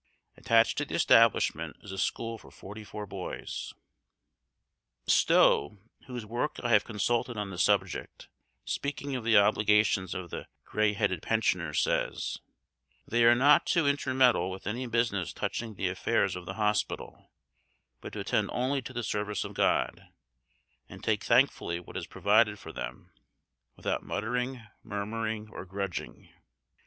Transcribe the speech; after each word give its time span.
Attached 0.35 0.79
to 0.79 0.85
the 0.85 0.95
establishment 0.95 1.77
is 1.81 1.91
a 1.91 1.97
school 1.99 2.39
for 2.39 2.49
forty 2.49 2.83
four 2.83 3.05
boys. 3.05 3.71
Stow, 5.05 5.77
whose 6.07 6.25
work 6.25 6.59
I 6.63 6.69
have 6.69 6.83
consulted 6.83 7.37
on 7.37 7.51
the 7.51 7.59
subject, 7.59 8.27
speaking 8.65 9.15
of 9.15 9.23
the 9.23 9.37
obligations 9.37 10.15
of 10.15 10.31
the 10.31 10.47
gray 10.65 10.93
headed 10.93 11.21
pensioners, 11.21 11.79
says, 11.83 12.39
"They 13.07 13.25
are 13.25 13.35
not 13.35 13.67
to 13.77 13.85
intermeddle 13.85 14.49
with 14.49 14.65
any 14.65 14.87
business 14.87 15.33
touching 15.33 15.75
the 15.75 15.89
affairs 15.89 16.35
of 16.35 16.47
the 16.47 16.55
hospital, 16.55 17.29
but 18.01 18.11
to 18.13 18.21
attend 18.21 18.49
only 18.51 18.81
to 18.81 18.93
the 18.93 19.03
service 19.03 19.43
of 19.43 19.53
God, 19.53 20.07
and 20.89 21.03
take 21.03 21.23
thankfully 21.23 21.79
what 21.79 21.95
is 21.95 22.07
provided 22.07 22.57
for 22.57 22.71
them, 22.73 23.11
without 23.75 24.01
muttering, 24.01 24.63
murmuring, 24.83 25.49
or 25.51 25.63
grudging. 25.63 26.33